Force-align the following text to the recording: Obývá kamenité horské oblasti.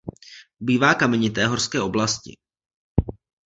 Obývá 0.61 0.93
kamenité 0.97 1.45
horské 1.47 1.81
oblasti. 1.81 2.33